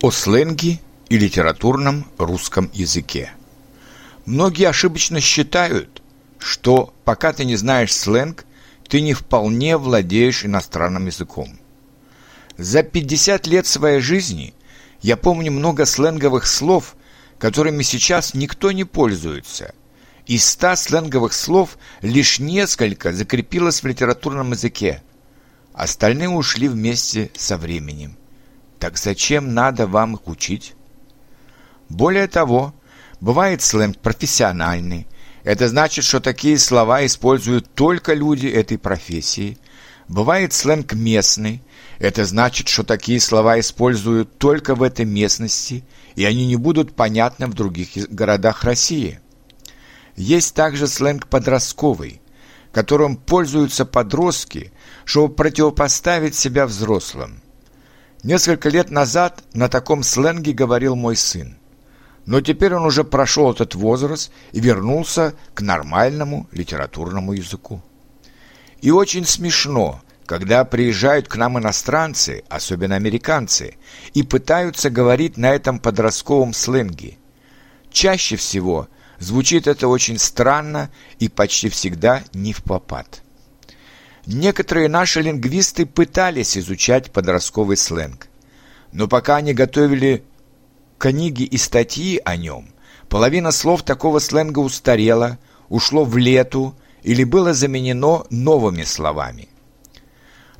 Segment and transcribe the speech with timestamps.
[0.00, 0.78] О сленге
[1.08, 3.32] и литературном русском языке.
[4.26, 6.04] Многие ошибочно считают,
[6.38, 8.44] что пока ты не знаешь сленг,
[8.88, 11.58] ты не вполне владеешь иностранным языком.
[12.56, 14.54] За 50 лет своей жизни
[15.02, 16.94] я помню много сленговых слов,
[17.40, 19.74] которыми сейчас никто не пользуется.
[20.26, 25.02] Из ста сленговых слов лишь несколько закрепилось в литературном языке.
[25.72, 28.16] Остальные ушли вместе со временем.
[28.78, 30.74] Так зачем надо вам их учить?
[31.88, 32.74] Более того,
[33.20, 35.06] бывает сленг профессиональный.
[35.42, 39.58] Это значит, что такие слова используют только люди этой профессии.
[40.06, 41.62] Бывает сленг местный.
[41.98, 47.46] Это значит, что такие слова используют только в этой местности, и они не будут понятны
[47.46, 49.20] в других городах России.
[50.14, 52.20] Есть также сленг подростковый,
[52.72, 54.72] которым пользуются подростки,
[55.04, 57.42] чтобы противопоставить себя взрослым–
[58.24, 61.56] Несколько лет назад на таком сленге говорил мой сын.
[62.26, 67.80] Но теперь он уже прошел этот возраст и вернулся к нормальному литературному языку.
[68.80, 73.76] И очень смешно, когда приезжают к нам иностранцы, особенно американцы,
[74.14, 77.16] и пытаются говорить на этом подростковом сленге.
[77.90, 78.88] Чаще всего
[79.18, 83.22] звучит это очень странно и почти всегда не в попад.
[84.30, 88.28] Некоторые наши лингвисты пытались изучать подростковый сленг,
[88.92, 90.22] но пока они готовили
[90.98, 92.68] книги и статьи о нем,
[93.08, 95.38] половина слов такого сленга устарела,
[95.70, 99.48] ушло в лету или было заменено новыми словами.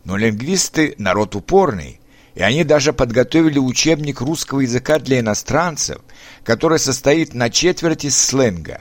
[0.03, 2.01] Но лингвисты– народ упорный,
[2.35, 6.01] и они даже подготовили учебник русского языка для иностранцев,
[6.43, 8.81] который состоит на четверти сленга.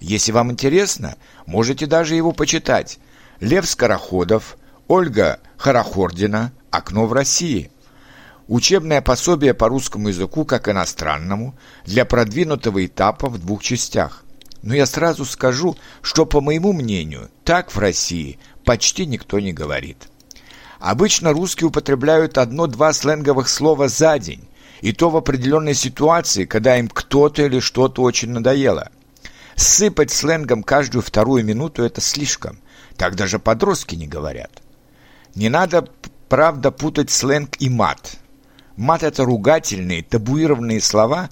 [0.00, 2.98] Если вам интересно, можете даже его почитать.
[3.40, 4.56] Лев Скороходов,
[4.88, 7.70] Ольга Харахордина «Окно в России».
[8.48, 14.24] Учебное пособие по русскому языку как иностранному для продвинутого этапа в двух частях.
[14.62, 20.08] Но я сразу скажу, что, по моему мнению, так в России почти никто не говорит.
[20.80, 24.48] Обычно русские употребляют одно-два сленговых слова за день,
[24.80, 28.90] и то в определенной ситуации, когда им кто-то или что-то очень надоело.
[29.58, 32.60] Сыпать сленгом каждую вторую минуту– это слишком.
[32.96, 34.62] Так даже подростки не говорят.
[35.34, 35.88] Не надо,
[36.28, 38.18] правда, путать сленг и мат.
[38.76, 41.28] Мат– это ругательные, табуированные слова,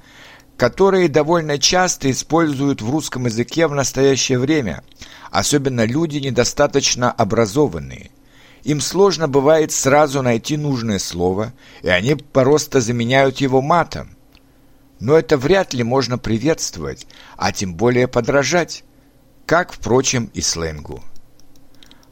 [0.57, 4.83] которые довольно часто используют в русском языке в настоящее время,
[5.31, 8.11] особенно люди недостаточно образованные.
[8.65, 14.16] Им сложно бывает сразу найти нужное слово, и они просто заменяют его матом.
[14.99, 18.85] Но это вряд ли можно приветствовать, а тем более подражать,
[19.45, 21.03] как, впрочем, и сленгу.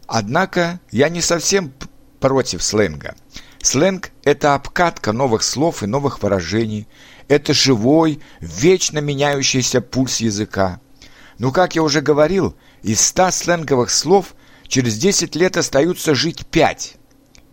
[0.06, 1.72] Однако я не совсем
[2.21, 3.15] против сленга.
[3.62, 6.87] Сленг– это обкатка новых слов и новых выражений.
[7.28, 10.81] Это живой, вечно меняющийся пульс языка.
[11.39, 14.34] Но, как я уже говорил, из ста сленговых слов
[14.69, 16.97] через 10 лет остаются жить пять.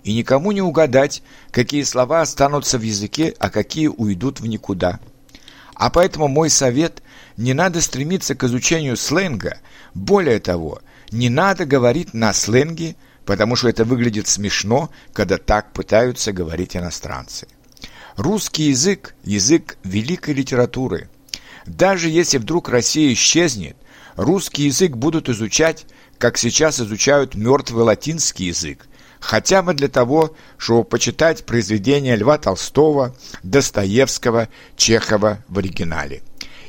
[0.03, 4.99] И никому не угадать, какие слова останутся в языке, а какие уйдут в никуда.
[5.75, 7.01] А поэтому мой совет–
[7.37, 9.59] не надо стремиться к изучению сленга.
[9.93, 12.95] Более того– не надо говорить на сленге,
[13.25, 17.47] потому что это выглядит смешно, когда так пытаются говорить иностранцы.
[18.15, 21.09] Русский язык– язык великой литературы.
[21.65, 23.77] Даже если вдруг Россия исчезнет,
[24.15, 25.85] русский язык будут изучать,
[26.17, 28.87] как сейчас изучают мертвый латинский язык,
[29.21, 36.21] хотя бы для того, чтобы почитать произведения Льва Толстого, Достоевского, Чехова в оригинале.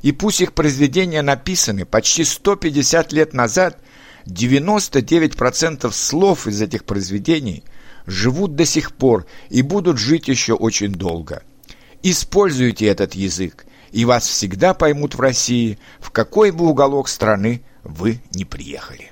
[0.02, 3.78] И пусть их произведения написаны почти 150 лет назад–
[4.26, 7.64] 99% слов из этих произведений
[8.06, 11.42] живут до сих пор и будут жить еще очень долго.
[12.02, 18.20] Используйте этот язык, и вас всегда поймут в России, в какой бы уголок страны вы
[18.34, 19.11] ни приехали.